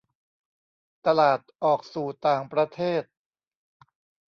[1.05, 3.03] ตลาดออกสู่ต่างประเทศ